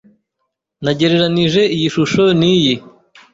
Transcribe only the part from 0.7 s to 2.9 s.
Nagereranije iyi shusho niyi.